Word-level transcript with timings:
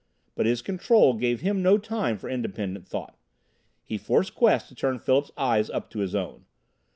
But 0.33 0.47
his 0.47 0.63
Control 0.63 1.13
gave 1.13 1.41
him 1.41 1.61
no 1.61 1.77
time 1.77 2.17
for 2.17 2.27
independent 2.27 2.87
thought. 2.87 3.19
He 3.83 3.99
forced 3.99 4.33
Quest 4.33 4.67
to 4.69 4.73
turn 4.73 4.97
Philip's 4.97 5.29
eyes 5.37 5.69
up 5.69 5.91
to 5.91 5.99
his 5.99 6.15
own. 6.15 6.45